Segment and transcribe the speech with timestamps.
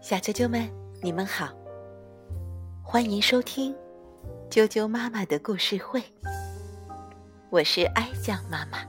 [0.00, 0.70] 小啾啾们，
[1.00, 1.48] 你们好，
[2.82, 3.74] 欢迎收听
[4.50, 6.02] 啾啾妈妈的故事会。
[7.48, 8.80] 我是哀酱妈妈，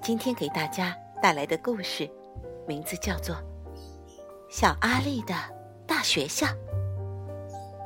[0.00, 2.08] 今天给大家带来的故事
[2.64, 3.34] 名字叫做
[4.48, 5.34] 《小阿力的
[5.84, 6.46] 大学校》，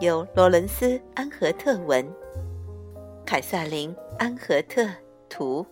[0.00, 2.06] 由罗伦斯·安和特文、
[3.24, 4.86] 凯瑟琳·安和特
[5.30, 5.66] 图、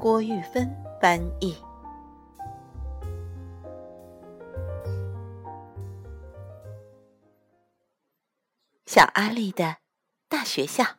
[0.00, 0.68] 郭玉芬
[1.00, 1.54] 翻译。
[8.96, 9.76] 小阿力的
[10.26, 10.96] 大学校，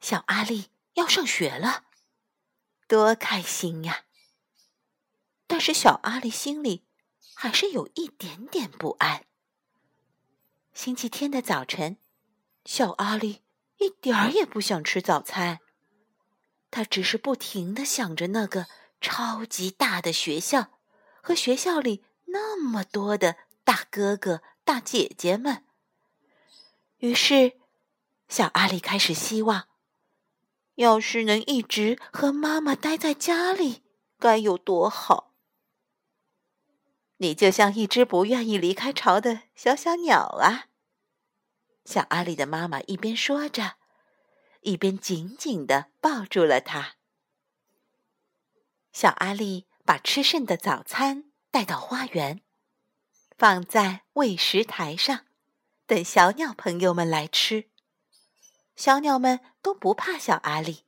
[0.00, 1.84] 小阿力要上学了，
[2.88, 4.06] 多开心呀！
[5.46, 6.82] 但是小阿力心里
[7.36, 9.26] 还是有一点点不安。
[10.72, 11.98] 星期天的早晨，
[12.64, 13.44] 小阿力
[13.78, 15.60] 一点儿也不想吃早餐，
[16.72, 18.66] 他只是不停的想着那个
[19.00, 20.80] 超级大的学校
[21.22, 25.64] 和学校里那么多的大哥哥、大姐姐们。
[27.04, 27.52] 于是，
[28.28, 29.68] 小阿力开始希望，
[30.76, 33.82] 要是能一直和妈妈待在家里，
[34.18, 35.34] 该有多好！
[37.18, 40.68] 你就像一只不愿意离开巢的小小鸟啊！
[41.84, 43.76] 小阿力的妈妈一边说着，
[44.62, 46.94] 一边紧紧的抱住了他。
[48.94, 52.40] 小阿力把吃剩的早餐带到花园，
[53.36, 55.26] 放在喂食台上。
[55.86, 57.68] 等小鸟朋友们来吃，
[58.74, 60.84] 小鸟们都不怕小阿力，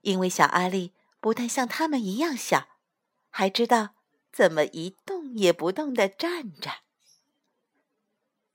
[0.00, 2.66] 因为小阿力不但像他们一样小，
[3.30, 3.94] 还知道
[4.32, 6.80] 怎么一动也不动的站着。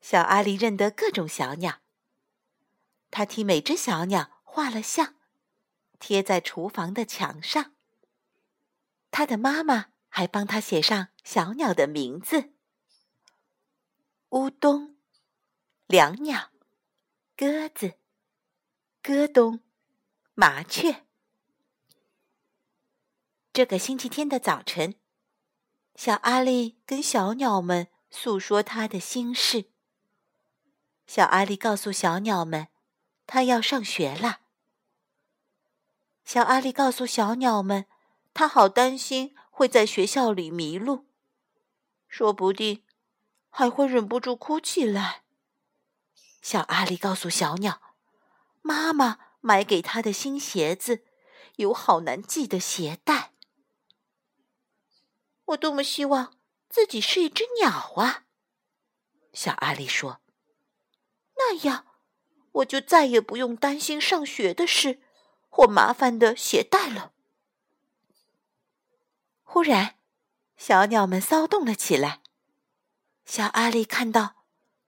[0.02, 1.80] 小阿力认得各种小鸟，
[3.10, 5.16] 他替每只小鸟画了像，
[5.98, 7.74] 贴在厨房的墙上。
[9.12, 12.52] 他的妈妈还帮他写上小鸟的名字：
[14.32, 14.91] 乌冬。
[15.92, 16.52] 两鸟，
[17.36, 17.96] 鸽子，
[19.04, 19.60] 鸽咚，
[20.36, 21.04] 麻雀。
[23.52, 24.96] 这个星期天的早晨，
[25.98, 29.66] 小阿力跟小鸟们诉说他的心事。
[31.06, 32.70] 小阿力告诉小鸟们，
[33.28, 34.40] 他要上学了。
[36.24, 37.86] 小阿力告诉小鸟们，
[38.34, 41.08] 他好担心会在学校里迷路，
[42.08, 42.86] 说不定
[43.50, 45.21] 还会忍不住哭起来。
[46.42, 47.82] 小阿力告诉小鸟
[48.62, 51.06] ：“妈妈买给他的新鞋子
[51.58, 53.34] 有好难系的鞋带。”
[55.46, 58.26] 我多么希望自己是一只鸟啊！
[59.34, 60.22] 小阿力说
[61.38, 61.86] ：“那样
[62.54, 65.02] 我就再也不用担心上学的事
[65.48, 67.14] 或麻烦的鞋带了。”
[69.44, 70.00] 忽然，
[70.58, 72.22] 小鸟们骚动了起来。
[73.26, 74.41] 小阿力看到。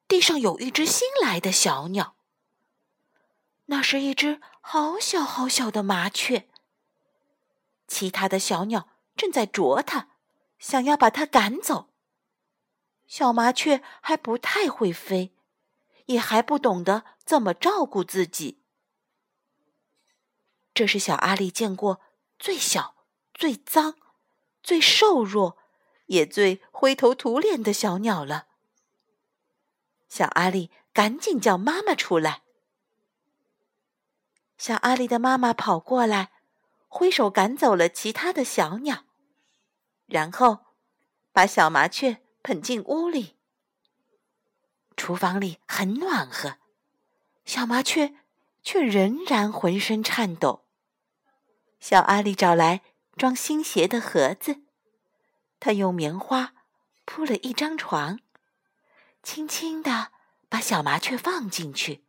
[0.08, 2.16] 地上有一只新来的小鸟，
[3.66, 6.48] 那是一只好小好小的麻雀。
[7.88, 10.10] 其他的小鸟正在啄它，
[10.60, 11.90] 想要把它赶走。
[13.08, 15.34] 小麻雀还不太会飞，
[16.06, 18.60] 也还不懂得怎么照顾自己。
[20.74, 22.02] 这是小阿力见过
[22.40, 22.96] 最小、
[23.34, 23.96] 最脏、
[24.64, 25.58] 最瘦弱，
[26.08, 28.48] 也最灰头土脸的小鸟了。
[30.14, 32.44] 小阿力赶紧叫妈妈出来。
[34.60, 36.32] 小阿力的妈妈跑过来，
[36.88, 39.06] 挥手赶走了其他的小鸟，
[40.06, 40.68] 然后
[41.32, 43.40] 把小麻雀捧进屋里。
[44.96, 46.60] 厨房里很暖和，
[47.44, 48.14] 小麻雀
[48.62, 50.64] 却仍然浑身颤抖。
[51.80, 52.84] 小阿力找来
[53.18, 54.62] 装新鞋的盒子，
[55.60, 56.54] 他用棉花
[57.04, 58.20] 铺了一张床。
[59.24, 60.12] 轻轻地
[60.50, 62.04] 把小麻雀放进去，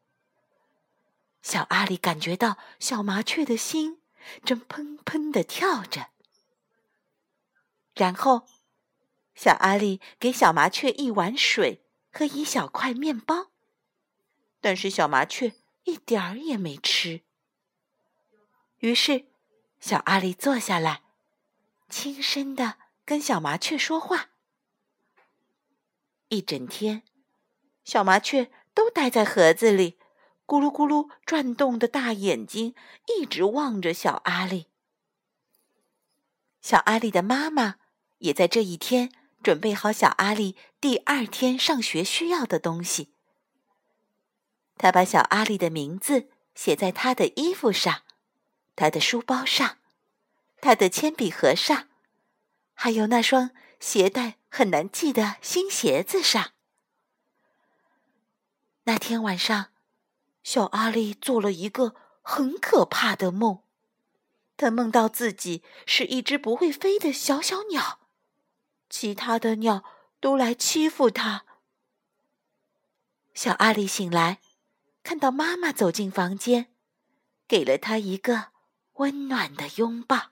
[1.41, 4.03] 小阿力感觉到小麻雀的心
[4.45, 6.09] 正砰砰地跳着。
[7.95, 8.47] 然后，
[9.37, 13.53] 小阿力给小麻雀一碗水和一小块面包，
[14.60, 17.22] 但是小麻雀一点儿也没吃。
[18.78, 19.27] 于是，
[19.78, 21.05] 小阿力坐下来，
[21.89, 24.31] 轻声地跟小麻雀说话。
[26.34, 27.03] 一整天，
[27.84, 29.98] 小麻雀都待在盒子里，
[30.47, 32.75] 咕噜咕噜转动的大眼睛
[33.07, 34.66] 一直望着小阿力。
[36.60, 37.77] 小阿力的妈妈
[38.19, 43.13] 也在这一天准备好小阿力第二天上学需要的东西。
[44.77, 48.03] 他把小阿力的名字写在他的衣服上、
[48.75, 49.78] 他的书包上、
[50.60, 51.89] 他的铅笔盒上，
[52.75, 56.53] 还有那双鞋带很难系的新鞋子上。
[58.84, 59.72] 那天晚上，
[60.45, 63.65] 小阿力做了一个很可怕的梦。
[64.56, 67.98] 他梦到自己是一只不会飞的小小鸟，
[68.89, 69.83] 其他的鸟
[70.21, 71.45] 都来欺负他。
[73.34, 74.39] 小阿力醒来，
[75.03, 76.72] 看到妈妈走进房间，
[77.48, 78.53] 给了她一个
[78.92, 80.30] 温暖的拥抱。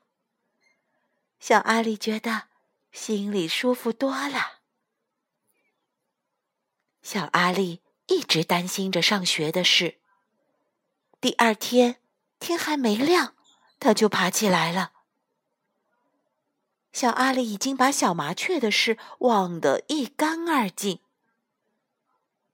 [1.41, 2.52] 小阿力觉得
[2.93, 4.61] 心里舒服多了。
[7.03, 7.83] 小阿丽。
[8.09, 10.01] 一直担心着上学的事。
[11.19, 12.03] 第二天
[12.39, 13.35] 天还没亮，
[13.79, 14.93] 他就爬起来了。
[16.93, 21.01] 小阿丽已经把小麻雀的事忘得一干二净。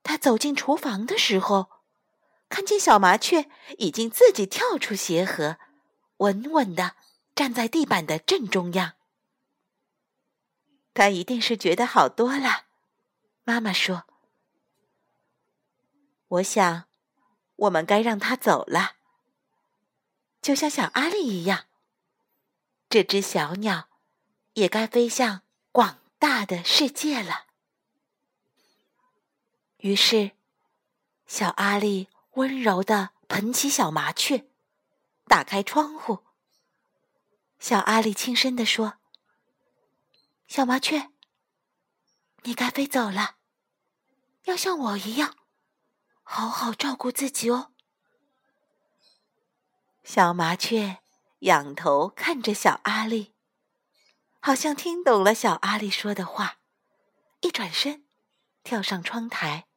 [0.05, 1.71] 他走进厨房的时候，
[2.49, 5.57] 看见小麻雀已经自己跳出鞋盒，
[6.19, 6.95] 稳稳的
[7.35, 8.98] 站在地板的正中央。
[10.99, 12.65] 他一定是觉得好多了。
[13.45, 14.03] 妈妈说。
[16.27, 16.89] 我想，
[17.55, 18.97] 我们该让他走了，
[20.43, 21.67] 就像小阿丽一样。
[22.91, 23.89] 这只小鸟
[24.55, 27.47] 也该飞向广大的世界了。
[29.77, 30.33] 于是，
[31.29, 34.49] 小阿丽温柔的捧起小麻雀，
[35.29, 36.25] 打开窗户。
[37.61, 38.98] 小阿丽轻声地说
[40.49, 41.11] ：“小麻雀，
[42.43, 43.37] 你该飞走了，
[44.45, 45.37] 要像我一样。”
[46.31, 47.73] 好好照顾自己哦。
[50.05, 50.99] 小麻雀
[51.41, 53.35] 仰头看着小阿丽，
[54.41, 56.59] 好像听懂了小阿丽说的话，
[57.41, 58.07] 一转身，
[58.63, 59.69] 跳上窗台，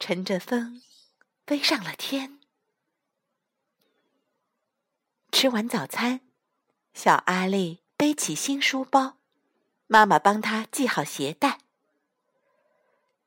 [0.00, 0.82] 乘着风
[1.46, 2.40] 飞上了天。
[5.30, 6.22] 吃完早餐，
[6.92, 9.18] 小阿丽背起新书包，
[9.92, 11.58] 妈妈帮他系好鞋带。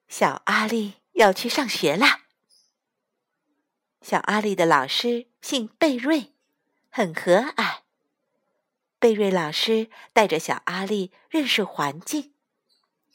[0.08, 2.22] 小阿丽要去上学啦。
[4.02, 6.34] 小阿丽的老师姓贝瑞，
[6.90, 7.82] 很和蔼。
[8.98, 12.34] 贝瑞老师带着小阿丽认识环境，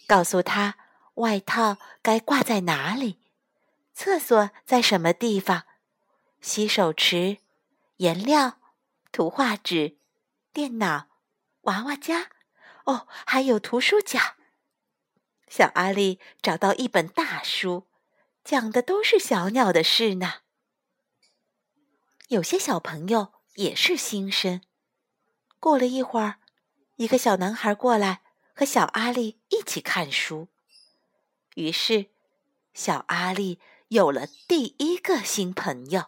[0.07, 0.77] 告诉他
[1.15, 3.19] 外套该挂在哪里，
[3.93, 5.65] 厕所在什么地方，
[6.41, 7.39] 洗手池、
[7.97, 8.61] 颜料、
[9.11, 9.97] 图画纸、
[10.53, 11.09] 电脑、
[11.63, 12.31] 娃娃家，
[12.87, 14.37] 哦，还有图书角。
[15.49, 17.89] 小阿丽找到一本大书，
[18.45, 20.43] 讲的都是小鸟的事呢。
[22.29, 24.63] 有些小朋友也是新生。
[25.59, 26.39] 过了一会儿，
[26.97, 28.23] 一个小男孩过来
[28.55, 30.49] 和小阿丽一起看书。
[31.57, 32.07] 于是，
[32.73, 36.07] 小阿丽有了第一个新朋友。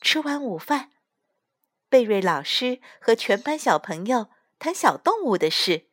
[0.00, 0.92] 吃完午饭，
[1.90, 5.86] 贝瑞老师和全班小朋友谈小动物的事。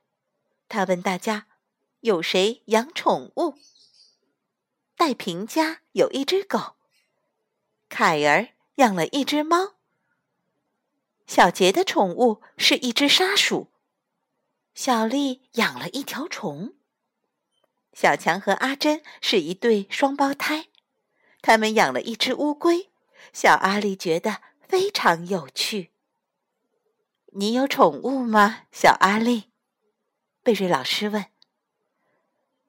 [0.68, 1.48] 他问大家
[2.02, 3.58] ：“有谁养宠物？”
[4.98, 6.76] 戴平家有一只狗，
[7.90, 8.50] 凯儿。
[8.78, 9.76] 养了一只猫，
[11.28, 13.68] 小杰的宠物是一只沙鼠，
[14.74, 16.74] 小丽养了一条虫，
[17.94, 20.70] 小强和阿珍是一对双胞胎，
[21.44, 22.90] 他们养了一只乌龟。
[23.32, 25.92] 小阿丽觉得非常有趣。
[27.36, 29.50] 你有宠物吗，小阿丽？
[30.44, 31.26] 贝瑞老师问。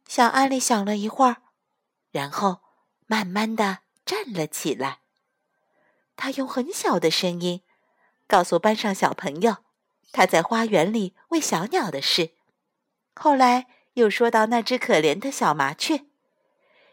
[0.08, 1.42] 小阿丽想了一会儿，
[2.10, 2.60] 然后
[3.06, 5.00] 慢慢的站了起来。
[6.16, 7.62] 他用很小的声音
[8.26, 9.58] 告诉班上小朋友
[10.12, 12.30] 他在花园里喂小鸟的事，
[13.14, 16.06] 后来又说到那只可怜的小麻雀，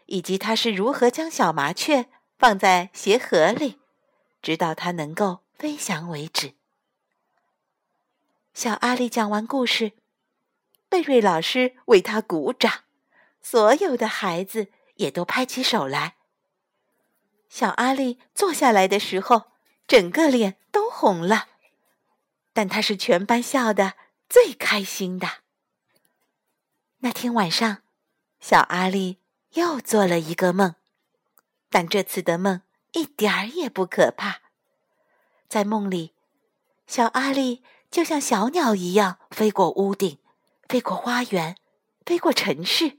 [0.06, 3.80] 以及他是如何将小麻雀放在鞋盒里，
[4.42, 6.52] 直到它能够飞翔为止。
[8.54, 9.92] 小阿丽讲完故事，
[10.90, 12.84] 贝瑞老师为他鼓掌，
[13.40, 16.16] 所有的孩子也都拍起手来。
[17.48, 19.52] 小阿丽坐下来的时候，
[19.86, 21.48] 整个脸都红了，
[22.52, 23.94] 但他是全班笑的
[24.28, 25.28] 最开心的。
[26.98, 27.78] 那天晚上，
[28.38, 29.18] 小阿丽
[29.54, 30.74] 又做了一个梦，
[31.70, 32.60] 但这次的梦
[32.92, 34.42] 一点儿也不可怕。
[35.48, 36.14] 在梦里，
[36.86, 40.18] 小阿丽就像小鸟一样飞过屋顶，
[40.68, 41.56] 飞过花园，
[42.04, 42.98] 飞过城市，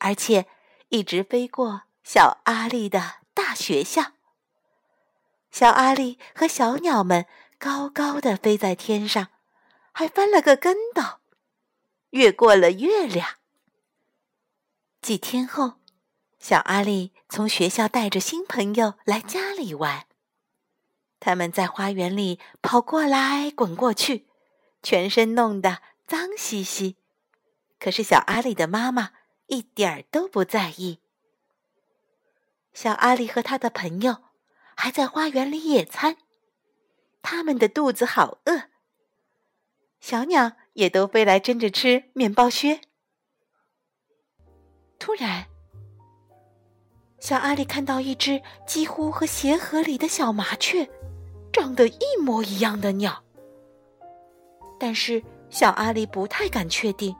[0.00, 0.46] 而且
[0.90, 3.24] 一直飞过小阿丽的。
[3.34, 4.12] 大学校，
[5.50, 7.26] 小阿丽和小鸟们
[7.58, 9.26] 高高的飞在天上，
[9.90, 11.02] 还翻了个跟斗，
[12.10, 13.38] 越过了月亮。
[15.02, 15.80] 几天后，
[16.38, 20.06] 小阿丽从学校带着新朋友来家里玩，
[21.24, 24.26] 他们在花园里跑过来滚过去，
[24.82, 26.98] 全身弄得脏兮兮。
[27.80, 29.12] 可是小阿力的妈妈
[29.46, 31.00] 一点儿都不在意。
[32.74, 34.18] 小阿力和他的朋友
[34.76, 36.18] 还在花园里野餐，
[37.22, 38.64] 他们的肚子好饿。
[40.00, 42.82] 小鸟也都飞来争着吃面包屑。
[44.98, 45.46] 突然，
[47.18, 50.86] 小阿力看到一只几乎和鞋盒里的小麻雀
[51.54, 53.22] 长得一模一样的鸟，
[54.78, 57.14] 但是小阿力不太敢确定，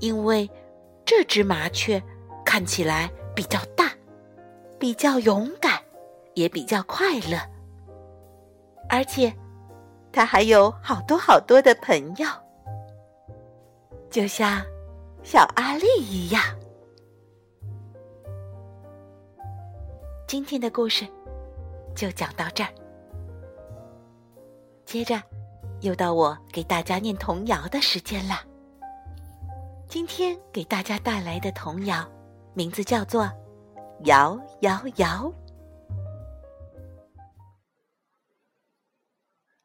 [0.00, 0.50] 因为
[1.06, 2.02] 这只麻雀
[2.44, 3.90] 看起来比较大，
[4.78, 5.80] 比较勇敢，
[6.34, 7.38] 也比较快乐，
[8.90, 9.32] 而且
[10.12, 12.28] 它还有好多好多的朋友，
[14.10, 14.60] 就像。
[15.26, 16.42] 小阿力一样。
[20.28, 21.06] 今天的故事
[21.96, 22.68] 就讲到这儿，
[24.94, 25.20] 接着
[25.80, 28.44] 又到我给大家念童谣的时间了。
[29.88, 32.08] 今天给大家带来的童谣
[32.54, 33.24] 名字叫做
[34.04, 35.24] 《摇摇摇》，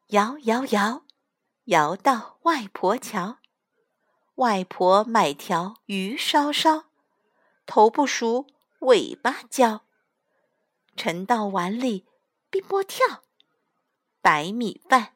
[0.08, 1.04] 摇摇摇，
[1.66, 3.36] 摇到外婆桥。
[4.34, 6.86] 外婆买条鱼烧烧，
[7.66, 8.48] 头不熟，
[8.80, 9.82] 尾巴焦。
[10.96, 12.04] 盛到碗里，
[12.50, 13.22] 碧波跳。
[14.20, 15.12] 白米饭，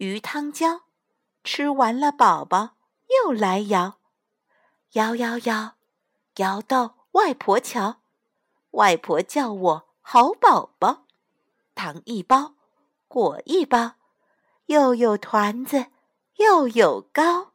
[0.00, 0.84] 鱼汤浇。
[1.44, 2.70] 吃完了，宝宝
[3.24, 3.98] 又来摇，
[4.92, 5.74] 摇摇摇，
[6.36, 8.00] 摇到外婆桥。
[8.70, 11.04] 外婆叫我好宝宝，
[11.74, 12.54] 糖一包，
[13.08, 13.96] 果一包，
[14.66, 15.88] 又有团子，
[16.36, 17.52] 又有糕。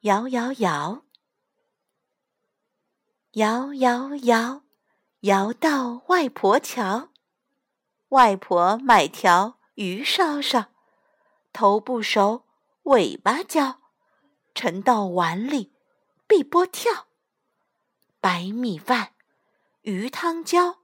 [0.00, 1.04] 摇摇摇，
[3.32, 4.62] 摇摇摇，
[5.20, 7.10] 摇到外婆桥。
[8.10, 10.68] 外婆买条鱼烧烧，
[11.52, 12.44] 头不熟，
[12.84, 13.80] 尾巴焦。
[14.54, 15.74] 盛到碗里，
[16.26, 17.08] 碧波跳。
[18.18, 19.12] 白米饭，
[19.82, 20.78] 鱼汤浇。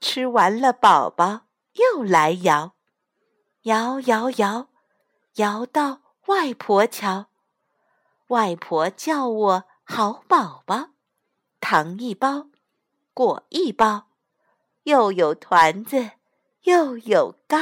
[0.00, 1.42] 吃完了，宝宝
[1.74, 2.74] 又来摇，
[3.64, 4.68] 摇摇摇，
[5.34, 7.26] 摇到外婆桥。
[8.28, 10.92] 外婆叫我好宝宝，
[11.60, 12.46] 糖一包，
[13.12, 14.06] 果一包，
[14.84, 16.12] 又有团子，
[16.62, 17.58] 又有糕。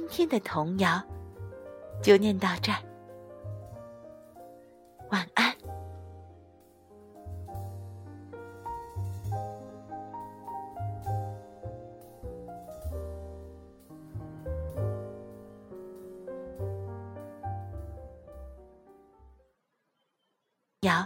[0.00, 1.02] 今天的童谣
[2.02, 2.78] 就念到这儿，
[5.10, 5.49] 晚安。